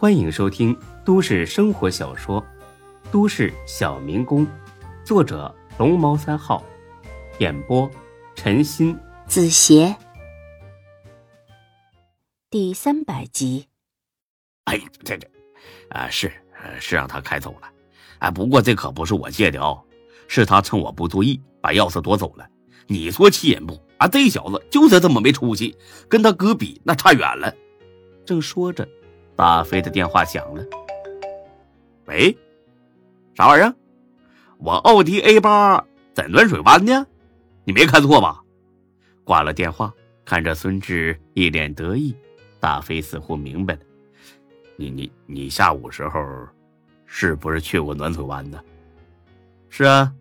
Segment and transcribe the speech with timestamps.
[0.00, 0.74] 欢迎收听
[1.04, 2.40] 都市生活小说
[3.12, 4.46] 《都市小民工》，
[5.04, 6.64] 作者龙猫三号，
[7.38, 7.86] 演播
[8.34, 9.94] 陈鑫、子邪，
[12.48, 13.66] 第三百集。
[14.64, 15.28] 哎，这这，
[15.90, 16.32] 啊是
[16.80, 17.68] 是让他开走了，
[18.20, 19.84] 哎，不过这可不是我借的哦，
[20.28, 22.48] 是他趁我不注意把钥匙夺走了。
[22.86, 23.78] 你说气人不？
[23.98, 25.76] 啊，这小子就是这么没出息，
[26.08, 27.54] 跟他哥比那差远了。
[28.24, 28.88] 正说着。
[29.40, 30.62] 大飞的电话响了，
[32.04, 32.36] 喂，
[33.34, 33.74] 啥玩意儿？
[34.58, 37.06] 我奥迪 A 八在暖水湾呢，
[37.64, 38.42] 你没看错吧？
[39.24, 39.94] 挂了电话，
[40.26, 42.14] 看着孙志一脸得意，
[42.60, 43.80] 大飞似乎明白了，
[44.76, 46.20] 你你你下午时候
[47.06, 48.60] 是不是去过暖水湾呢？
[49.70, 50.12] 是啊，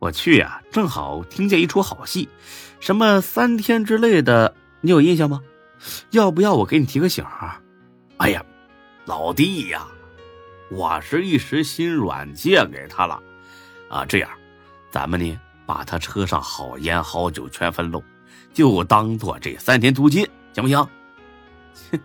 [0.00, 2.28] 我去呀，正好听见一出好戏，
[2.78, 5.40] 什么三天之类的，你有印象吗？
[6.10, 7.62] 要不要我给你提个醒啊？
[8.18, 8.44] 哎呀，
[9.04, 9.86] 老弟呀，
[10.70, 13.22] 我是一时心软借给他了，
[13.88, 14.28] 啊，这样，
[14.90, 18.02] 咱们呢把他车上好烟好酒全分喽，
[18.52, 20.88] 就当做这三天租金，行不行？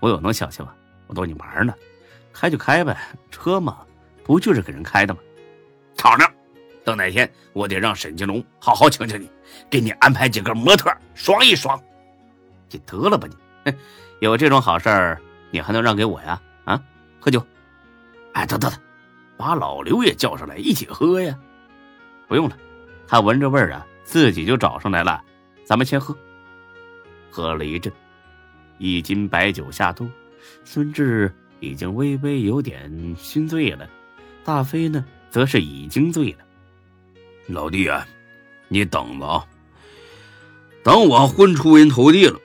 [0.00, 0.74] 我有能小气吗？
[1.06, 1.72] 我逗你玩呢，
[2.32, 2.96] 开就开呗，
[3.30, 3.78] 车嘛，
[4.24, 5.20] 不就是给人开的吗？
[5.96, 6.28] 躺着，
[6.84, 9.30] 等哪天我得让沈金龙好好请请你，
[9.70, 11.80] 给你安排几个模特爽一爽。
[12.70, 13.28] 你得了吧
[13.64, 13.72] 你，
[14.18, 15.20] 有这种好事儿。
[15.54, 16.42] 你还能让给我呀？
[16.64, 16.82] 啊，
[17.20, 17.40] 喝酒！
[18.32, 18.76] 哎，得得得，
[19.36, 21.38] 把老刘也叫上来一起喝呀！
[22.26, 22.58] 不用了，
[23.06, 25.22] 他闻着味儿啊，自己就找上来了。
[25.64, 26.12] 咱们先喝。
[27.30, 27.92] 喝了一阵，
[28.78, 30.10] 一斤白酒下肚，
[30.64, 33.88] 孙志已经微微有点心醉了。
[34.42, 36.38] 大飞呢，则是已经醉了。
[37.46, 38.04] 老弟啊，
[38.66, 39.46] 你等着啊！
[40.82, 42.40] 等我混出人头地了，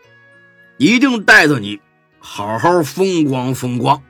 [0.77, 1.81] 一定带着你。
[2.19, 4.01] 好好风光风光。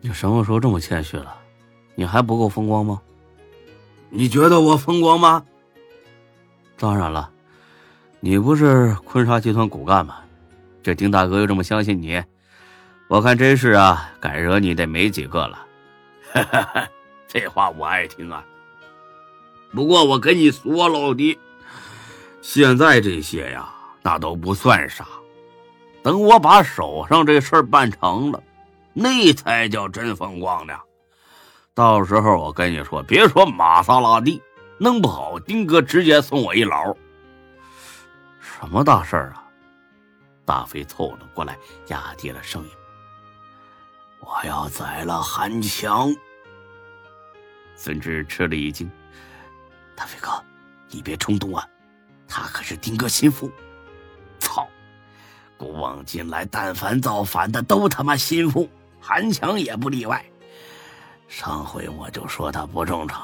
[0.00, 1.36] 你什么时候这么谦虚了？
[1.94, 3.00] 你还不够风光吗？
[4.08, 5.44] 你觉得我风光吗？
[6.76, 7.30] 当然了，
[8.18, 10.16] 你不是坤沙集团骨干吗？
[10.82, 12.20] 这丁大哥又这么相信你，
[13.08, 15.66] 我看真是啊，敢惹你的没几个了。
[17.28, 18.44] 这话我爱听啊。
[19.70, 21.38] 不过我跟你说，老弟，
[22.40, 23.72] 现在这些呀，
[24.02, 25.06] 那都不算啥。
[26.02, 28.42] 等我把手上这事儿办成了，
[28.92, 30.74] 那才叫真风光呢。
[31.74, 34.42] 到时候我跟你说，别说玛莎拉蒂，
[34.78, 36.94] 弄不好丁哥直接送我一老。
[38.40, 39.44] 什么大事儿啊？
[40.44, 42.70] 大飞凑了过来，压低了声音
[44.20, 46.12] ：“我要宰了韩强。”
[47.76, 48.90] 孙志吃了一惊
[49.96, 50.30] ：“大飞哥，
[50.90, 51.66] 你别冲动啊，
[52.28, 53.50] 他可是丁哥心腹。”
[55.62, 58.68] 古往今来，但凡造反的都他妈心腹，
[59.00, 60.20] 韩强也不例外。
[61.28, 63.22] 上回我就说他不正常，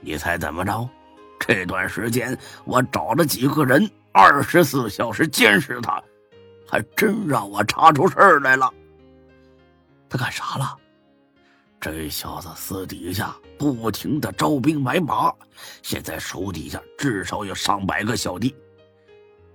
[0.00, 0.88] 你猜怎么着？
[1.38, 2.34] 这段时间
[2.64, 6.02] 我找了几个人，二十四小时监视他，
[6.66, 8.72] 还真让我查出事儿来了。
[10.08, 10.74] 他干啥了？
[11.78, 15.30] 这小子私底下不停的招兵买马，
[15.82, 18.56] 现在手底下至少有上百个小弟。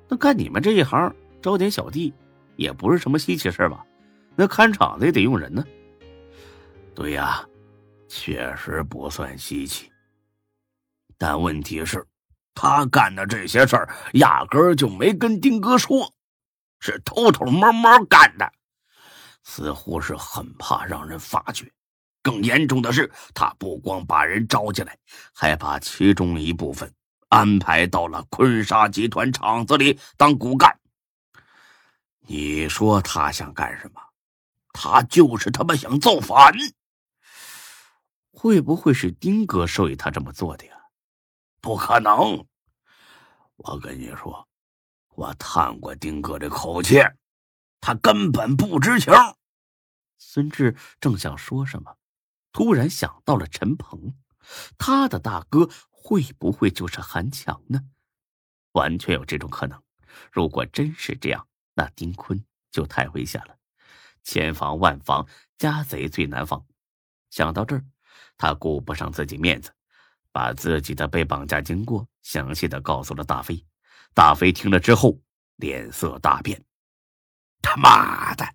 [0.08, 1.12] 那干你们这一行？
[1.46, 2.12] 招点小弟，
[2.56, 3.86] 也不是什么稀奇事吧？
[4.36, 5.64] 那看场子也得用人呢。
[6.96, 7.48] 对呀，
[8.08, 9.92] 确实不算稀奇。
[11.20, 12.04] 但问题是，
[12.56, 16.12] 他干的这些事儿压根儿就没跟丁哥说，
[16.80, 18.52] 是偷偷摸摸干的，
[19.44, 21.72] 似乎是很怕让人发觉。
[22.24, 24.98] 更严重的是，他不光把人招进来，
[25.32, 26.92] 还把其中一部分
[27.30, 30.76] 安排到了坤沙集团厂子里当骨干。
[32.28, 34.02] 你说他想干什么？
[34.74, 36.54] 他就是他妈想造反。
[38.32, 40.76] 会不会是丁哥授意他这么做的呀？
[41.62, 42.46] 不可能！
[43.56, 44.48] 我跟你说，
[45.16, 47.02] 我探过丁哥的口气，
[47.80, 49.14] 他根本不知情。
[50.18, 51.96] 孙志正想说什么，
[52.52, 54.14] 突然想到了陈鹏，
[54.78, 57.82] 他的大哥会不会就是韩强呢？
[58.74, 59.82] 完全有这种可能。
[60.32, 63.56] 如果真是这样，那丁坤就太危险了，
[64.24, 65.28] 千防万防，
[65.58, 66.66] 家贼最难防。
[67.30, 67.86] 想到这儿，
[68.38, 69.72] 他顾不上自己面子，
[70.32, 73.64] 把自己的被绑架经过详细的告诉了大飞。
[74.14, 75.20] 大飞听了之后，
[75.58, 76.64] 脸色大变
[77.62, 78.48] ：“他妈的，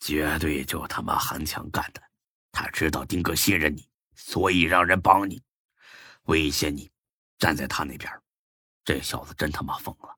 [0.00, 2.02] 绝对就他妈韩强干的！
[2.50, 5.42] 他知道丁哥信任你，所以让人帮你，
[6.22, 6.90] 威胁你，
[7.38, 8.10] 站在他那边。
[8.82, 10.16] 这小子真他妈疯了！”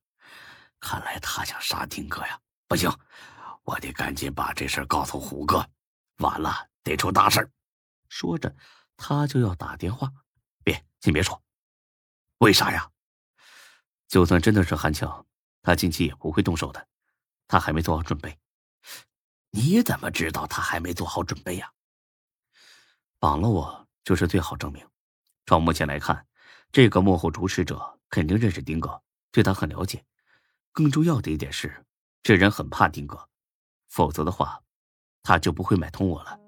[0.80, 2.38] 看来他想杀丁哥呀！
[2.68, 2.90] 不行，
[3.62, 5.68] 我得赶紧把这事告诉虎哥，
[6.18, 7.50] 完了得出大事
[8.08, 8.54] 说着，
[8.96, 10.12] 他就要打电话。
[10.62, 11.42] 别，先别说。
[12.38, 12.90] 为啥呀？
[14.08, 15.26] 就算真的是韩强，
[15.62, 16.88] 他近期也不会动手的。
[17.48, 18.38] 他还没做好准备。
[19.50, 21.72] 你怎么知道他还没做好准备呀？
[23.18, 24.86] 绑了我就是最好证明。
[25.46, 26.26] 照目前来看，
[26.70, 30.04] 这个幕后主使者肯定认识丁哥，对他很了解。
[30.76, 31.74] 更重要的一点是，
[32.22, 33.18] 这人很怕丁哥，
[33.88, 34.60] 否则的话，
[35.22, 36.38] 他就不会买通我了。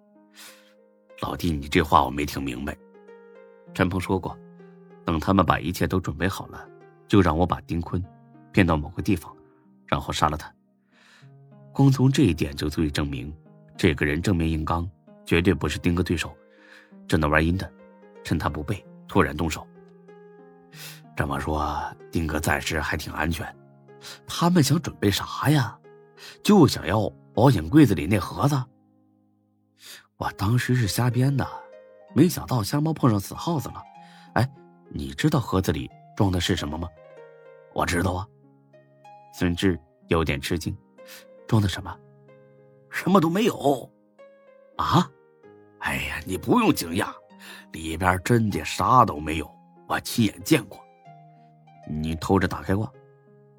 [1.23, 2.77] 老弟，你这话我没听明白。
[3.73, 4.39] 陈鹏说过，
[5.07, 6.69] 等他们把一切都准备好了，
[7.07, 8.05] 就让我把丁坤
[8.53, 9.35] 骗到某个地方，
[9.87, 10.55] 然后杀了他。
[11.73, 13.35] 光从这一点就足以证明，
[13.79, 14.87] 这个人正面硬刚，
[15.25, 16.37] 绝对不是丁哥对手。
[17.07, 17.73] 正在玩阴的，
[18.23, 19.67] 趁他不备，突然动手。
[21.17, 21.83] 这么说，
[22.13, 23.58] 丁哥暂时还挺安全。
[24.27, 25.79] 他们想准备啥呀？
[26.43, 28.61] 就想要保险柜子里那盒子。
[30.17, 31.47] 我当时是瞎编的，
[32.15, 33.83] 没想到瞎猫碰上死耗子了。
[34.35, 34.51] 哎，
[34.91, 36.89] 你知道盒子里装的是什么吗？
[37.73, 38.27] 我知道啊。
[39.33, 39.79] 孙志
[40.09, 40.77] 有点吃惊。
[41.47, 41.97] 装的什么？
[42.91, 43.91] 什么都没有，
[44.77, 45.09] 啊！
[45.79, 47.13] 哎呀，你不用惊讶，
[47.73, 49.49] 里边真的啥都没有，
[49.89, 50.79] 我亲眼见过。
[51.89, 52.93] 你偷着打开过？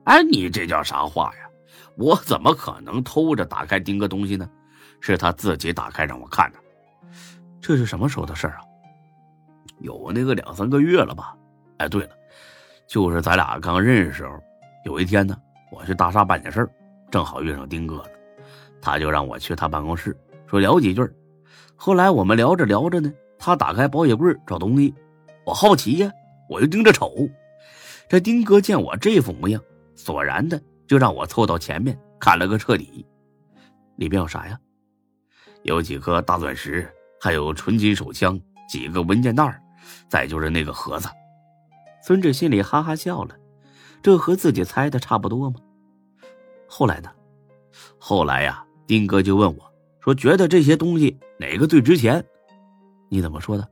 [0.09, 1.47] 哎，你这叫啥话呀？
[1.95, 4.50] 我怎么可能偷着打开丁哥东西呢？
[5.00, 6.57] 是他自己打开让我看的。
[7.61, 8.57] 这是什么时候的事啊？
[9.81, 11.35] 有那个两三个月了吧？
[11.77, 12.09] 哎，对了，
[12.88, 14.33] 就是咱俩刚认识时候，
[14.83, 15.39] 有一天呢，
[15.71, 16.69] 我去大厦办点事儿。
[17.11, 18.06] 正好遇上丁哥了，
[18.81, 20.17] 他就让我去他办公室
[20.47, 21.07] 说聊几句。
[21.75, 24.91] 后来我们聊着聊着呢，他打开保险柜找东西，
[25.45, 26.11] 我好奇呀，
[26.50, 27.13] 我就盯着瞅。
[28.07, 29.61] 这丁哥见我这副模样，
[29.99, 33.05] 索然的就让我凑到前面看了个彻底。
[33.97, 34.57] 里边有啥呀？
[35.63, 39.61] 有几颗大钻石，还有纯金手枪，几个文件袋，
[40.07, 41.09] 再就是那个盒子。
[42.01, 43.35] 孙志心里哈哈笑了，
[44.01, 45.59] 这和自己猜的差不多吗？
[46.65, 47.11] 后来呢？
[47.97, 52.23] 后来呀，丁哥就问我，说觉得这些东西哪个最值钱？
[53.09, 53.67] 你怎么说的？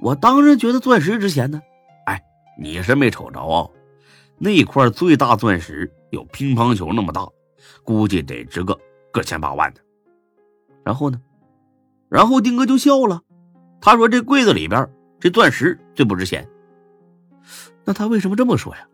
[0.00, 1.62] 我当然觉得钻石值钱呢。
[2.06, 2.20] 哎，
[2.58, 3.70] 你是没瞅着啊？
[4.38, 7.26] 那块最大钻石有乒乓球那么大，
[7.82, 8.78] 估计得值个
[9.12, 9.80] 个千八万的。
[10.84, 11.20] 然后呢？
[12.08, 13.22] 然后丁哥就笑了，
[13.80, 14.88] 他说这柜子里边
[15.18, 16.46] 这钻石最不值钱。
[17.84, 18.86] 那他为什么这么说呀？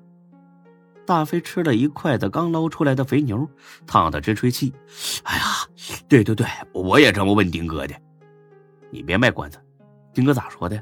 [1.07, 3.49] 大飞吃了一筷子刚捞出来的肥牛，
[3.87, 4.73] 烫得直吹气。
[5.25, 5.43] 哎呀，
[6.09, 7.95] 对对对，我也这么问丁哥的。
[8.91, 9.59] 你别卖关子，
[10.15, 10.81] 丁哥咋说的？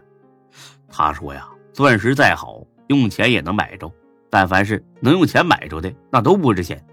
[0.87, 3.91] 他说呀，钻石再好，用钱也能买着，
[4.31, 6.85] 但凡是能用钱买着的，那都不值钱。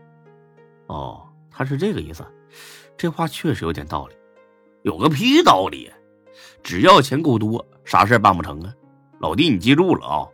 [0.87, 2.25] 哦，他是这个意思。
[2.97, 4.15] 这话确实有点道理。
[4.83, 5.91] 有个屁道理！
[6.63, 8.73] 只要钱够多，啥事办不成啊？
[9.19, 10.27] 老弟，你记住了啊！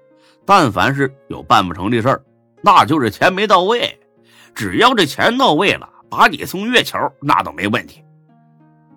[0.46, 2.24] 但凡是有办不成的事儿。
[2.62, 4.00] 那就是钱没到位，
[4.54, 8.04] 只要这钱到位了，把你送月球那都没问题。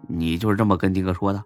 [0.08, 1.42] 你就是这么跟丁哥说的？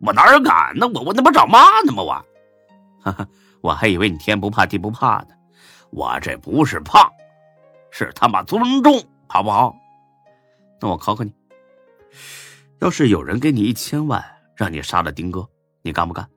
[0.00, 0.86] 我哪敢呢？
[0.94, 2.02] 我我那不找骂呢吗？
[2.02, 2.24] 我，
[3.02, 3.26] 哈哈，
[3.60, 5.28] 我还以为你天不怕地不怕呢。
[5.96, 7.10] 我这不是怕，
[7.90, 9.74] 是他妈尊重，好不好？
[10.78, 11.32] 那我考考你，
[12.80, 14.22] 要是有人给你一千万，
[14.54, 15.48] 让你杀了丁哥，
[15.80, 16.28] 你干不干？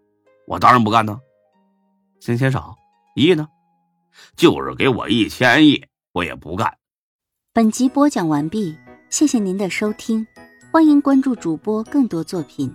[0.48, 1.20] 我当然不干呢。
[2.22, 2.74] 嫌钱少，
[3.18, 3.46] 一亿呢？
[4.38, 6.78] 就是给我一千亿，我也不干。
[7.52, 8.78] 本集播讲完毕，
[9.10, 10.26] 谢谢您的收听，
[10.72, 12.74] 欢迎关注主播更多作品。